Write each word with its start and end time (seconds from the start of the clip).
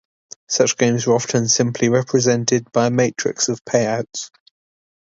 Such 0.47 0.77
games 0.77 1.05
are 1.05 1.13
often 1.13 1.47
simply 1.47 1.87
represented 1.87 2.71
by 2.71 2.87
a 2.87 2.89
matrix 2.89 3.49
of 3.49 3.63
payouts. 3.63 4.31